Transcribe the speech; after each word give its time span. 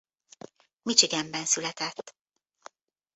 Michiganben 0.81 1.45
született. 1.45 2.15